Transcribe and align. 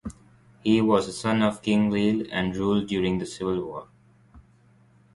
He 0.63 0.81
was 0.81 1.05
the 1.05 1.11
son 1.11 1.43
of 1.43 1.61
King 1.61 1.91
Leil 1.91 2.27
and 2.31 2.55
ruled 2.57 2.87
during 2.87 3.21
a 3.21 3.25
civil 3.27 3.63
war. 3.63 3.87